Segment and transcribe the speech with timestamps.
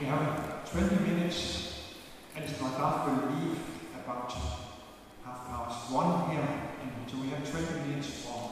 [0.00, 1.74] We have 20 minutes,
[2.34, 3.58] and Stragaf will leave
[3.94, 4.32] about
[5.24, 6.48] half past one here,
[6.82, 8.50] and so we have 20 minutes for,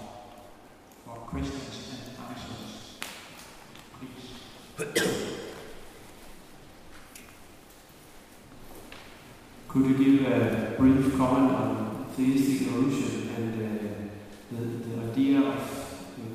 [1.04, 2.98] for questions and answers.
[3.98, 4.28] Please.
[9.68, 13.66] Could you give a brief comment on theistic evolution and uh,
[14.52, 15.62] the, the idea of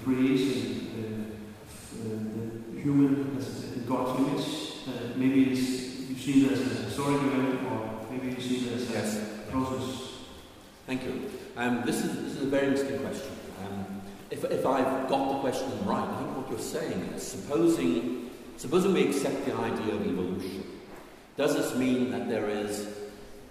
[0.03, 0.61] creation,
[0.97, 1.31] uh,
[1.95, 4.66] uh, the human as in God's image?
[4.87, 8.73] Uh, maybe it's, you see it as a historic event, or maybe you see it
[8.73, 9.17] as yes.
[9.17, 10.11] a process.
[10.85, 11.29] Thank you.
[11.57, 13.31] Um, this, is, this is a very interesting question.
[13.65, 18.29] Um, if, if I've got the question right, I think what you're saying is supposing,
[18.55, 20.63] supposing we accept the idea of evolution,
[21.35, 22.87] does this mean that there is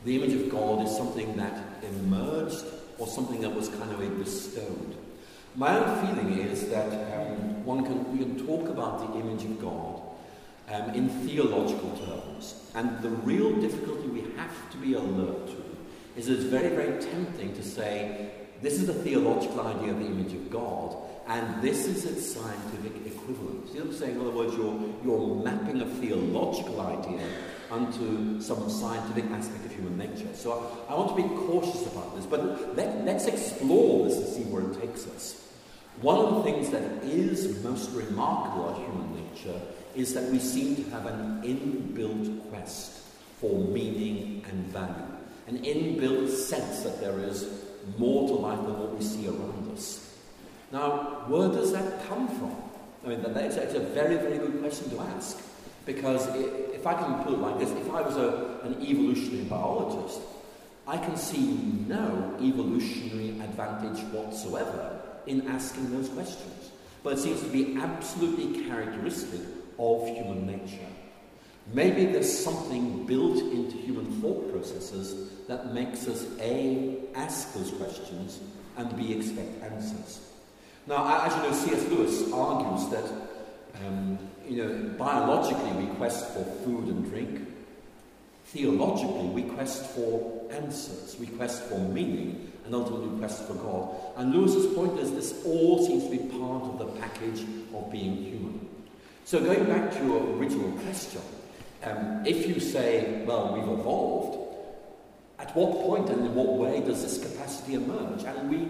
[0.07, 2.65] the image of God is something that emerged
[2.97, 4.97] or something that was kind of bestowed.
[5.55, 6.87] My own feeling is that
[7.19, 9.96] um, one can, we can talk about the image of God
[10.69, 15.63] um, in theological terms, and the real difficulty we have to be alert to
[16.17, 18.31] is that it's very, very tempting to say
[18.63, 20.97] this is the theological idea of the image of God,
[21.29, 23.69] and this is its scientific equivalent.
[23.69, 24.15] You know what I'm saying?
[24.15, 27.27] In other words, you're, you're mapping a theological idea
[27.71, 30.33] onto some scientific aspect of human nature.
[30.35, 34.27] So I, I want to be cautious about this, but let, let's explore this and
[34.27, 35.43] see where it takes us.
[36.01, 39.61] One of the things that is most remarkable about human nature
[39.97, 43.01] is that we seem to have an inbuilt quest
[43.41, 44.95] for meaning and value,
[45.47, 47.49] an inbuilt sense that there is
[47.99, 50.15] more to life than what we see around us.
[50.71, 52.55] Now, where does that come from?
[53.05, 55.41] I mean, that's, that's a very, very good question to ask.
[55.87, 56.27] Because
[56.75, 60.21] if I can put it like this, if I was a, an evolutionary biologist,
[60.89, 66.71] I can see no evolutionary advantage whatsoever in asking those questions.
[67.05, 69.41] But it seems to be absolutely characteristic
[69.79, 70.87] of human nature.
[71.73, 78.41] Maybe there's something built into human thought processes that makes us A, ask those questions,
[78.77, 80.21] and B, expect answers.
[80.87, 81.89] Now, as you know, C.S.
[81.91, 83.11] Lewis argues that
[83.85, 87.49] um, you know, biologically we quest for food and drink.
[88.47, 93.95] Theologically, we quest for answers, we quest for meaning, and ultimately we quest for God.
[94.17, 97.41] And Lewis's point is this all seems to be part of the package
[97.75, 98.66] of being human.
[99.27, 101.21] So going back to your original question,
[101.83, 104.57] um, if you say, well, we've evolved,
[105.41, 108.23] at what point and in what way does this capacity emerge?
[108.23, 108.69] And we,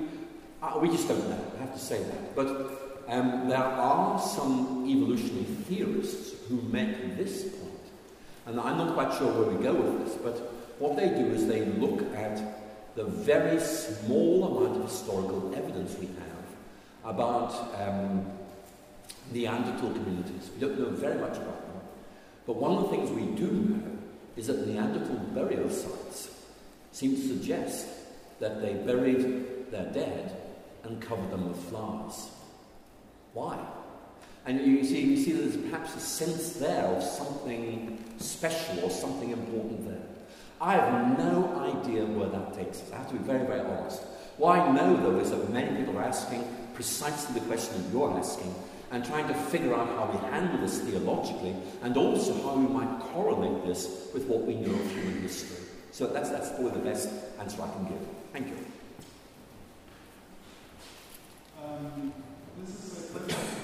[0.63, 2.35] uh, we just don't know, I have to say that.
[2.35, 2.47] But
[3.07, 7.91] um, there are some evolutionary theorists who make this point.
[8.47, 10.39] And I'm not quite sure where we go with this, but
[10.79, 12.41] what they do is they look at
[12.95, 18.25] the very small amount of historical evidence we have about um,
[19.33, 20.51] Neanderthal communities.
[20.55, 21.81] We don't know very much about them.
[22.47, 23.83] But one of the things we do know
[24.37, 26.31] is that Neanderthal burial sites
[26.93, 27.87] seem to suggest
[28.41, 30.37] that they buried their dead
[30.85, 32.31] and covered them with flowers.
[33.33, 33.59] Why?
[34.47, 39.31] And you see, you see there's perhaps a sense there of something special or something
[39.31, 40.03] important there.
[40.61, 42.93] I have no idea where that takes us.
[42.93, 44.03] I have to be very, very honest.
[44.39, 46.45] What I know, though, is that many people are asking
[46.77, 48.55] precisely the question that you're asking
[48.93, 53.01] and trying to figure out how we handle this theologically and also how we might
[53.13, 55.67] correlate this with what we know of human history.
[55.91, 57.09] So that's, that's probably the best
[57.41, 58.09] answer I can give.
[58.33, 58.57] Thank you.
[61.65, 62.13] Um,
[62.61, 63.57] this is a question.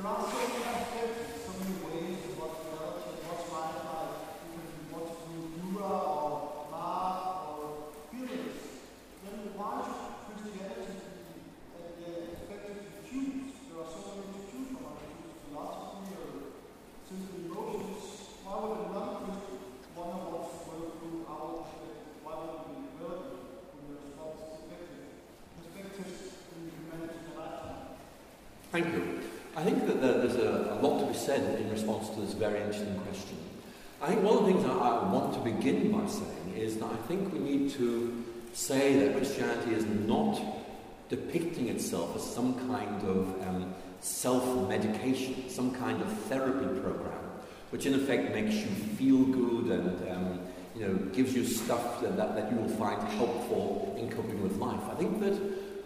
[0.00, 4.16] there are so many aspects, so many ways of what reality and what's life like.
[4.48, 8.64] You can watch through Dura or Mark or feelings.
[9.20, 11.36] Then why should Christianity be
[11.76, 13.52] uh, expected to choose?
[13.68, 14.88] There are so many to choose from.
[14.88, 16.48] I can choose philosophy or
[17.04, 18.00] simple emotions.
[18.40, 19.60] Why would a non-Christian
[19.92, 22.24] wonder what's going through our perspective?
[22.24, 25.12] Why would it be relevant from the response perspective?
[25.60, 28.00] Perspectives in humanity's lifetime.
[28.72, 29.20] Thank you.
[29.56, 32.60] I think that there's a, a, lot to be said in response to this very
[32.60, 33.38] interesting question.
[34.02, 36.86] I think one of the things I, I want to begin by saying is that
[36.86, 40.42] I think we need to say that Christianity is not
[41.08, 47.22] depicting itself as some kind of um, self medication, some kind of therapy program,
[47.70, 50.40] which in effect makes you feel good and um,
[50.74, 54.56] you know, gives you stuff that, that, that you will find helpful in coping with
[54.56, 54.82] life.
[54.90, 55.38] I think that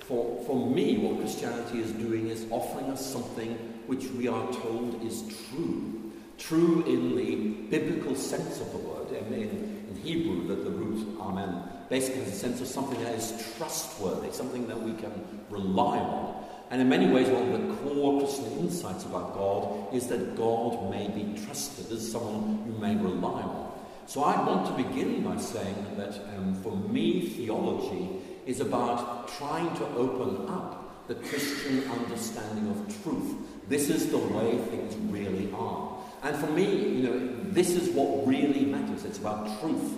[0.07, 3.53] for, for me, what Christianity is doing is offering us something
[3.87, 6.13] which we are told is true.
[6.37, 7.37] True in the
[7.71, 9.11] biblical sense of the word.
[9.13, 13.55] In, in Hebrew, that the root, amen, basically has a sense of something that is
[13.57, 15.13] trustworthy, something that we can
[15.49, 16.45] rely on.
[16.71, 20.91] And in many ways, one of the core Christian insights about God is that God
[20.91, 23.64] may be trusted as someone you may rely on.
[24.07, 28.09] So I want to begin by saying that um, for me, theology
[28.47, 33.35] is about trying to open up the Christian understanding of truth.
[33.69, 35.99] This is the way things really are.
[36.23, 39.05] And for me, you know, this is what really matters.
[39.05, 39.95] It's about truth.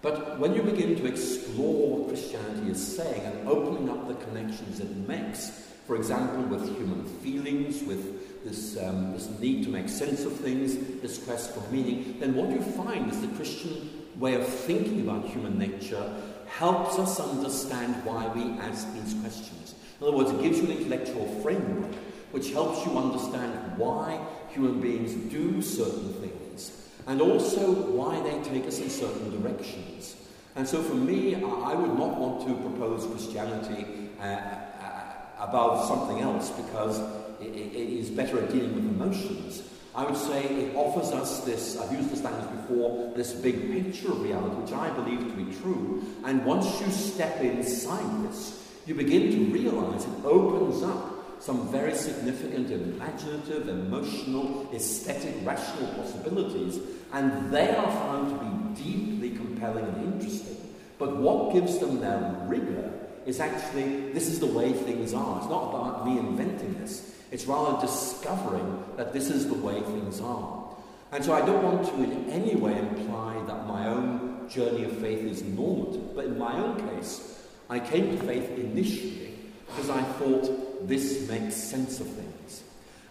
[0.00, 4.78] But when you begin to explore what Christianity is saying and opening up the connections
[4.78, 5.50] it makes,
[5.86, 10.76] for example, with human feelings, with this, um, this need to make sense of things,
[11.00, 15.24] this quest for meaning, then what you find is the Christian way of thinking about
[15.26, 16.12] human nature
[16.46, 19.74] helps us understand why we ask these questions.
[20.00, 21.94] In other words, it gives you an intellectual framework
[22.32, 24.20] which helps you understand why
[24.50, 30.16] human beings do certain things and also why they take us in certain directions.
[30.56, 35.02] And so for me, I would not want to propose Christianity uh, uh,
[35.38, 37.00] above something else because
[37.40, 39.62] it, it is better at dealing with emotions.
[39.94, 44.12] I would say it offers us this, I've used this language before, this big picture
[44.12, 46.04] of reality, which I believe to be true.
[46.24, 51.94] And once you step inside this, you begin to realize it opens up some very
[51.94, 56.80] significant imaginative, emotional, aesthetic, rational possibilities,
[57.12, 60.56] and they are found to be deeply compelling and interesting.
[60.98, 62.92] But what gives them their rigor
[63.24, 65.38] is actually this is the way things are.
[65.38, 70.20] It's not about me inventing this, it's rather discovering that this is the way things
[70.20, 70.64] are.
[71.12, 74.92] And so I don't want to in any way imply that my own journey of
[74.98, 79.34] faith is normative, but in my own case, I came to faith initially
[79.66, 82.62] because I thought this makes sense of things.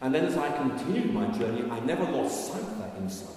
[0.01, 3.29] And then as I continued my journey, I never lost sight of that insight.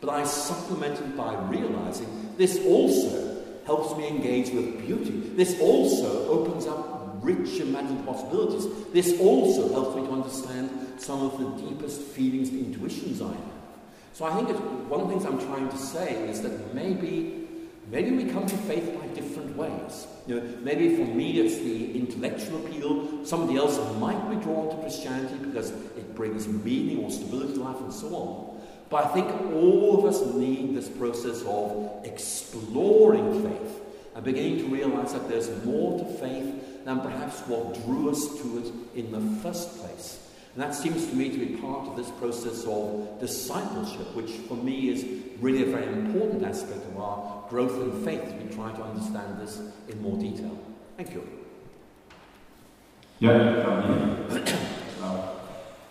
[0.00, 5.32] But I supplemented by realizing this also helps me engage with beauty.
[5.36, 8.66] This also opens up rich imagined possibilities.
[8.92, 13.36] This also helps me to understand some of the deepest feelings and intuitions I have.
[14.12, 14.48] So I think
[14.88, 17.48] one of the things I'm trying to say is that maybe,
[17.90, 20.06] maybe we come to faith by different ways.
[20.26, 23.24] You know, maybe for me it's the intellectual appeal.
[23.24, 27.80] Somebody else might be drawn to Christianity because it brings meaning or stability to life
[27.80, 28.60] and so on.
[28.90, 33.80] But I think all of us need this process of exploring faith
[34.14, 38.58] and beginning to realize that there's more to faith than perhaps what drew us to
[38.58, 40.26] it in the first place.
[40.54, 44.56] And that seems to me to be part of this process of discipleship, which for
[44.56, 45.06] me is
[45.40, 49.60] really a very important aspect of our growth in faith we try to understand this
[49.88, 50.58] in more detail.
[50.96, 51.26] Thank you.
[53.20, 53.66] Yeah,
[55.00, 55.40] well,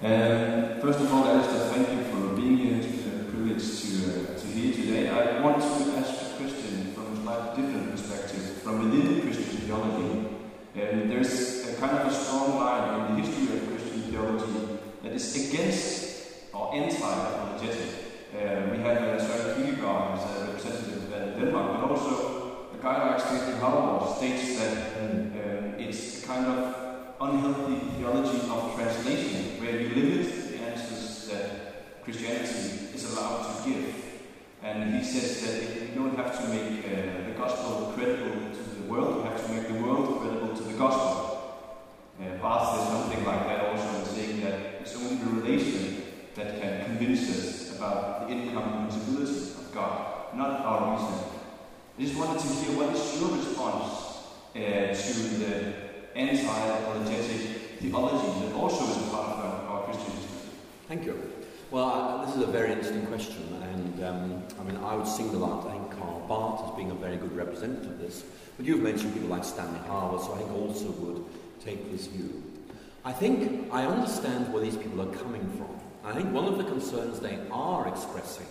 [0.01, 2.77] um, first of all, Alister, thank you for being here.
[2.77, 5.09] It's a privilege to, uh, to hear today.
[5.09, 10.25] I want to ask a question from a slightly different perspective, from within Christian theology.
[10.73, 15.27] There's a kind of a strong line in the history of Christian theology that is
[15.35, 17.89] against or anti-apologetic.
[18.33, 23.09] Uh, we have uh, Søren Kierkegaard as a representative of Denmark, but also a guy
[23.09, 25.33] like Stanley Hauerwas states that um,
[25.77, 26.57] it's a kind of
[27.21, 33.95] unhealthy theology of translation, where you limit the answers that Christianity is allowed to give.
[34.63, 38.78] And he says that you don't have to make uh, the gospel credible to the
[38.89, 41.25] world, you have to make the world credible to the gospel.
[42.19, 46.03] Uh, Barth says something like that also, in saying that it's only the relation
[46.35, 51.23] that can convince us about the incomprehensibility of God, not our reason.
[51.97, 54.23] I just wanted to hear what is your response
[54.55, 55.73] uh, to the
[56.15, 60.49] anti-apologetic theology that also is a part of our Christian history?
[60.87, 61.33] Thank you.
[61.71, 65.45] Well, uh, this is a very interesting question, and um, I mean, I would single
[65.45, 68.23] out, I think, Karl Barth as being a very good representative of this.
[68.57, 71.25] But you've mentioned people like Stanley Hauerwas, so I think also would
[71.63, 72.43] take this view.
[73.05, 75.69] I think I understand where these people are coming from.
[76.03, 78.47] I think one of the concerns they are expressing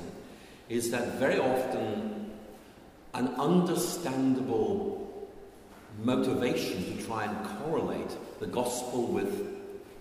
[0.69, 2.31] is that very often
[3.15, 5.29] an understandable
[6.03, 9.57] motivation to try and correlate the gospel with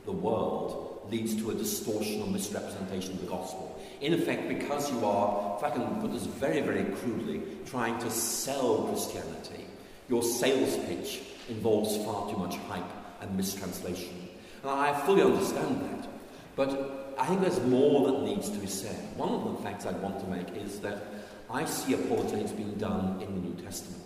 [0.05, 3.81] the world leads to a distortion or misrepresentation of the gospel.
[4.01, 8.09] In effect, because you are, if I can put this very, very crudely, trying to
[8.11, 9.65] sell Christianity,
[10.09, 12.83] your sales pitch involves far too much hype
[13.21, 14.29] and mistranslation.
[14.61, 16.09] And I fully understand that.
[16.55, 18.95] But I think there's more that needs to be said.
[19.17, 21.03] One of the facts I want to make is that
[21.49, 24.03] I see apologetics being done in the New Testament.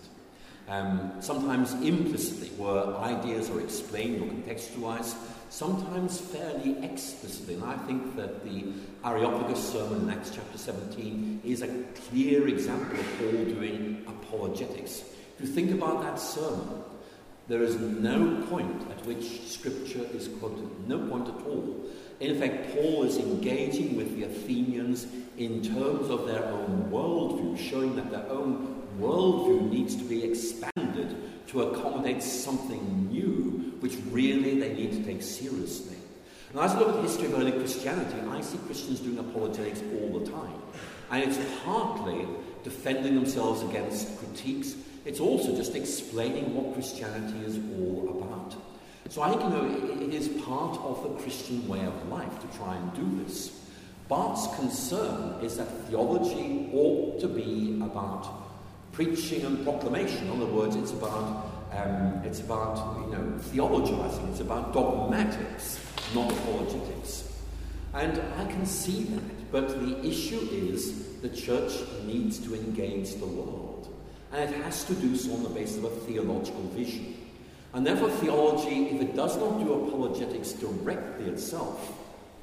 [0.72, 5.16] Um, sometimes implicitly, where ideas are explained or contextualized,
[5.50, 7.56] sometimes fairly explicitly.
[7.56, 8.72] And I think that the
[9.04, 11.68] Areopagus sermon in Acts chapter 17 is a
[12.08, 15.04] clear example of Paul doing apologetics.
[15.34, 16.82] If you think about that sermon,
[17.48, 21.84] there is no point at which Scripture is quoted, no point at all.
[22.20, 27.94] In fact, Paul is engaging with the Athenians in terms of their own worldview, showing
[27.96, 31.16] that their own worldview needs to be expanded
[31.48, 35.96] to accommodate something new, which really they need to take seriously.
[36.50, 39.82] And as I look at the history of early Christianity, I see Christians doing apologetics
[40.00, 40.62] all the time.
[41.10, 42.26] And it's partly
[42.64, 48.54] defending themselves against critiques, it's also just explaining what Christianity is all about.
[49.08, 52.40] So I think, you know, it, it is part of the Christian way of life
[52.40, 53.60] to try and do this.
[54.08, 58.41] Barth's concern is that theology ought to be about
[58.92, 60.26] preaching and proclamation.
[60.26, 64.28] In other words, it's about um, it's about you know theologizing.
[64.30, 65.80] It's about dogmatics,
[66.14, 67.28] not apologetics.
[67.94, 71.72] And I can see that, but the issue is the church
[72.04, 73.94] needs to engage the world,
[74.32, 77.16] and it has to do so on the basis of a theological vision.
[77.74, 81.98] And therefore, theology, if it does not do apologetics directly itself,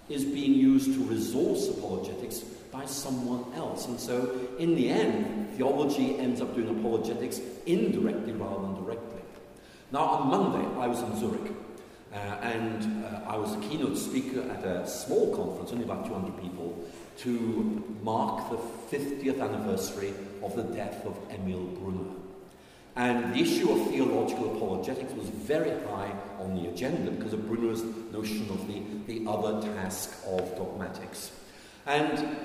[0.09, 2.39] is being used to resource apologetics
[2.71, 3.87] by someone else.
[3.87, 9.21] And so, in the end, theology ends up doing apologetics indirectly rather than directly.
[9.91, 11.51] Now, on Monday, I was in Zurich,
[12.13, 16.39] uh, and uh, I was a keynote speaker at a small conference, only about 200
[16.41, 16.77] people,
[17.17, 18.57] to mark the
[18.95, 20.13] 50th anniversary
[20.43, 22.18] of the death of Emil Brunner.
[22.99, 27.81] And the issue of theological apologetics was very high on the agenda because of Brunner's
[28.11, 31.31] notion of the, the other task of dogmatics.
[31.85, 32.35] And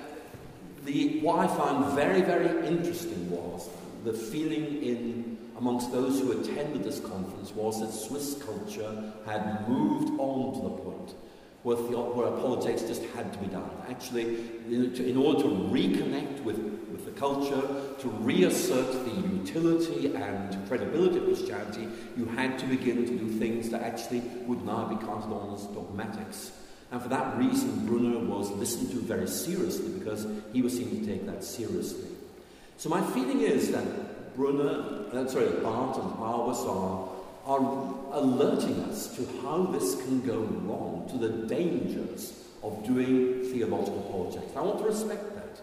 [0.84, 3.68] the, what I found very, very interesting was
[4.04, 10.20] the feeling in amongst those who attended this conference was that Swiss culture had moved
[10.20, 11.14] on to the point
[11.64, 13.68] where, the, where apologetics just had to be done.
[13.88, 14.36] Actually,
[14.68, 17.62] in, in order to reconnect with, with the culture,
[17.98, 23.70] to reassert the utility and credibility of Christianity, you had to begin to do things
[23.70, 26.52] that actually would now be counted on as dogmatics.
[26.92, 31.06] And for that reason, Brunner was listened to very seriously because he was seen to
[31.06, 32.10] take that seriously.
[32.76, 37.08] So my feeling is that Brunner, uh, sorry, Barth and Bauer are
[37.46, 37.60] are
[38.12, 42.32] alerting us to how this can go wrong, to the dangers
[42.62, 44.56] of doing theological apologetics.
[44.56, 45.60] I want to respect that.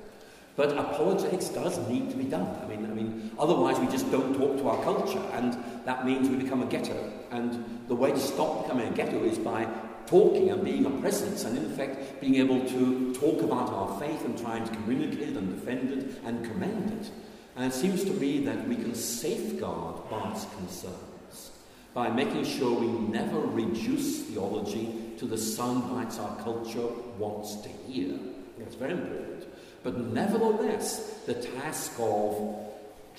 [0.55, 2.59] But apologetics does need to be done.
[2.63, 6.29] I mean, I mean, otherwise we just don't talk to our culture, and that means
[6.29, 7.11] we become a ghetto.
[7.31, 9.67] And the way to stop becoming a ghetto is by
[10.05, 14.23] talking and being a presence, and in fact being able to talk about our faith
[14.25, 17.11] and trying to communicate it and defend it and commend it.
[17.55, 21.10] And it seems to me that we can safeguard Barth's concern
[21.93, 27.69] by making sure we never reduce theology to the sound bites our culture wants to
[27.69, 28.17] hear.
[28.57, 29.45] That's very important.
[29.83, 32.57] But nevertheless, the task of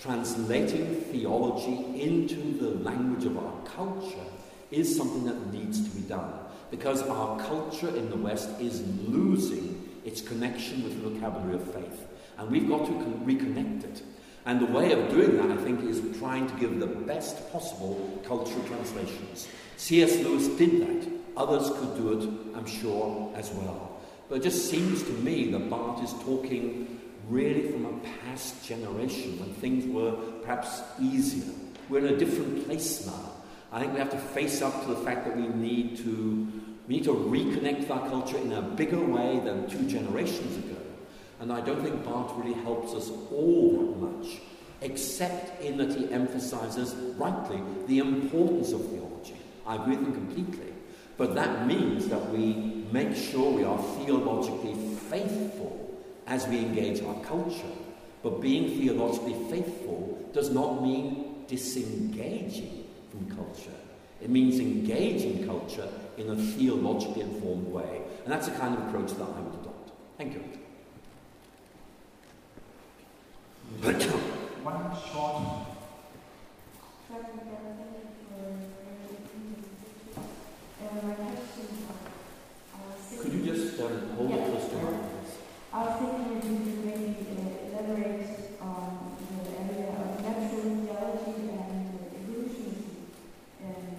[0.01, 4.27] translating theology into the language of our culture
[4.71, 6.33] is something that needs to be done.
[6.71, 12.07] Because our culture in the West is losing its connection with the vocabulary of faith.
[12.39, 14.03] And we've got to reconnect it.
[14.45, 18.21] And the way of doing that, I think, is trying to give the best possible
[18.25, 19.47] cultural translations.
[19.77, 20.17] C.S.
[20.19, 21.09] Lewis did that.
[21.37, 24.01] Others could do it, I'm sure, as well.
[24.29, 29.39] But it just seems to me that Barth is talking really from a past generation
[29.39, 31.53] when things were perhaps easier.
[31.89, 33.33] We're in a different place now.
[33.71, 36.49] I think we have to face up to the fact that we need to,
[36.89, 40.72] we need to reconnect with our culture in a bigger way than two generations ago.
[41.43, 44.39] And I don't think Barth really helps us all that much,
[44.81, 49.35] except in that he emphasizes, rightly, the importance of theology.
[49.67, 50.73] I agree with him completely.
[51.17, 54.77] But that means that we make sure we are theologically
[55.11, 57.75] faithful as we engage our culture.
[58.23, 63.79] But being theologically faithful does not mean disengaging from culture.
[64.21, 68.01] It means engaging culture in a theologically informed way.
[68.23, 69.91] And that's the kind of approach that I would adopt.
[70.17, 70.62] Thank you.
[73.81, 75.67] One short.
[83.21, 84.37] Could you just um, hold Yeah.
[84.37, 84.95] it close to her?
[85.73, 91.49] I was thinking if you could maybe uh, elaborate on the area of natural theology
[91.49, 92.71] and uh, evolution.
[93.63, 93.97] And,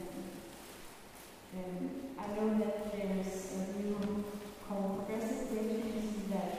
[1.57, 1.89] and
[2.19, 4.25] I know that there's a view
[4.67, 6.51] called progressive creationism that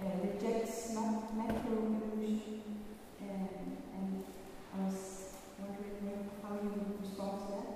[0.00, 2.62] uh, rejects not macro evolution.
[3.20, 3.48] And,
[3.98, 4.24] and
[4.74, 5.00] I was
[5.58, 7.66] wondering how you respond to that.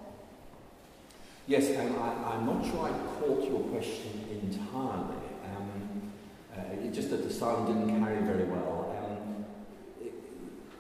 [1.46, 5.16] Yes, and I, I'm not sure I caught your question entirely.
[5.44, 6.12] Um,
[6.56, 6.86] uh,
[7.40, 8.96] it just that the sound didn't carry very well.
[9.02, 9.44] Um,
[10.00, 10.12] it,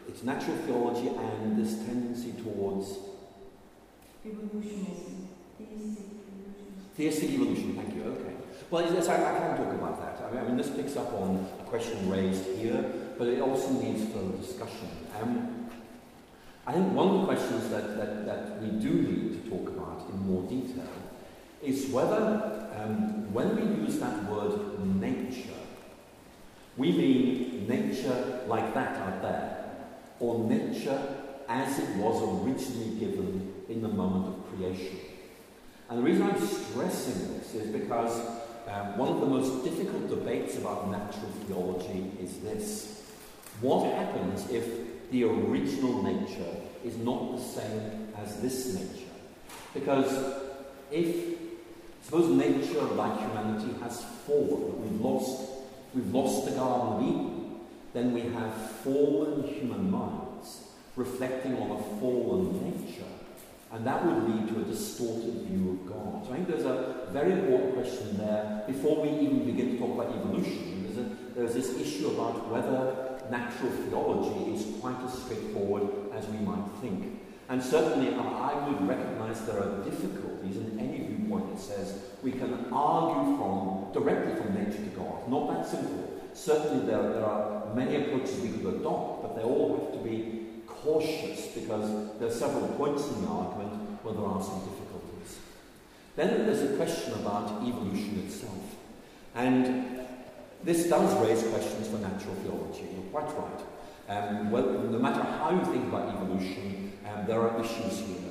[0.08, 2.98] it's natural theology and this tendency towards
[4.24, 5.28] evolutionism.
[6.96, 8.34] Theistic evolution, thank you, okay.
[8.70, 10.26] Well, yes, I, I can talk about that.
[10.26, 12.84] I mean, I mean, this picks up on a question raised here,
[13.16, 14.88] but it also needs further discussion.
[15.20, 15.70] Um,
[16.66, 20.08] I think one of the questions that, that, that we do need to talk about
[20.10, 20.92] in more detail
[21.62, 25.59] is whether, um, when we use that word nature,
[26.76, 29.64] we mean nature like that out there,
[30.18, 31.00] or nature
[31.48, 34.98] as it was originally given in the moment of creation.
[35.88, 38.20] And the reason I'm stressing this is because
[38.68, 43.02] um, one of the most difficult debates about natural theology is this.
[43.60, 49.10] What happens if the original nature is not the same as this nature?
[49.74, 50.34] Because
[50.92, 51.36] if,
[52.02, 55.49] suppose nature, like humanity, has fallen, we've lost,
[55.94, 57.60] we've lost the Garden of Eden,
[57.92, 63.04] then we have fallen human minds reflecting on a fallen nature.
[63.72, 66.26] And that would lead to a distorted view of God.
[66.26, 69.94] So I think there's a very important question there before we even begin to talk
[69.94, 70.84] about evolution.
[70.84, 76.38] There's, a, there's this issue about whether natural theology is quite as straightforward as we
[76.38, 77.20] might think.
[77.50, 82.68] And certainly I would recognize there are difficulties in any viewpoint that says we can
[82.72, 85.28] argue from directly from nature to God.
[85.28, 86.22] Not that simple.
[86.32, 90.62] Certainly there, there are many approaches we could adopt, but they all have to be
[90.64, 95.38] cautious because there are several points in the argument where there are some difficulties.
[96.14, 98.76] Then there's a question about evolution itself.
[99.34, 100.06] And
[100.62, 103.60] this does raise questions for natural theology, you're quite right.
[104.08, 108.30] Um, well, no matter how you think about evolution, um, there are issues here.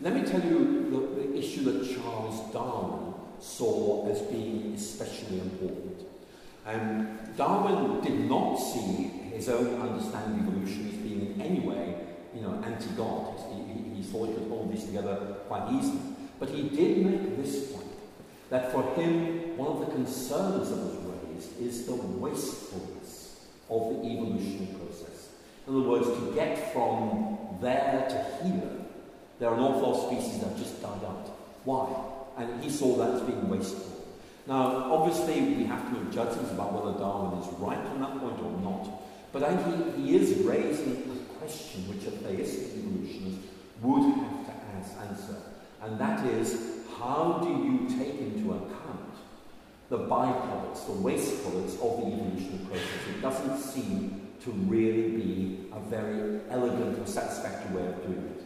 [0.00, 6.06] Let me tell you the, issue that Charles Darwin saw as being especially important.
[6.66, 11.96] Um, Darwin did not see his own understanding of evolution as being in any way,
[12.34, 13.34] you know, anti-God.
[13.50, 15.16] He, he, he thought he could hold these together
[15.48, 16.00] quite easily.
[16.38, 17.86] But he did make this point,
[18.50, 24.08] that for him, one of the concerns that was raised is the wastefulness of the
[24.08, 25.28] evolutionary process.
[25.66, 27.31] In other words, to get from
[27.62, 28.70] there to here,
[29.38, 31.28] there are an awful lot of species that have just died out.
[31.64, 31.88] Why?
[32.36, 33.92] And he saw that as being wasteful.
[34.46, 38.40] Now, obviously, we have to make judgments about whether Darwin is right on that point
[38.40, 38.88] or not.
[39.32, 43.38] But I think he, is raising a question which a theistic evolutionist
[43.80, 45.36] would have to ask, answer.
[45.80, 49.14] And that is, how do you take into account
[49.88, 53.08] the byproducts, the waste products of the evolutionary process?
[53.08, 58.44] It doesn't seem to really be a very elegant or satisfactory way of doing it.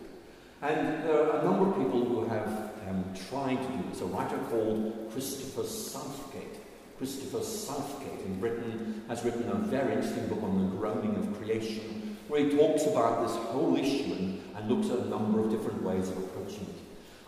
[0.63, 2.49] And there are a number of people who have
[2.89, 4.01] um, tried to do this.
[4.01, 6.61] A writer called Christopher Southgate.
[6.99, 12.17] Christopher Southgate in Britain has written a very interesting book on the groaning of creation,
[12.29, 15.83] where he talks about this whole issue and, and looks at a number of different
[15.83, 16.83] ways of approaching it.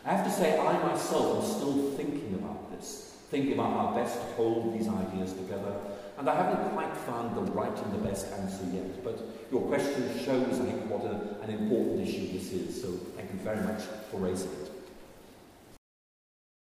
[0.04, 4.14] I have to say, I myself am still thinking about this, thinking about how best
[4.14, 5.74] to hold these ideas together,
[6.18, 9.04] and I haven't quite found the right and the best answer yet.
[9.04, 9.20] But
[9.52, 13.38] your question shows, I think, what a, an important issue this is, so thank you
[13.38, 14.57] very much for raising it.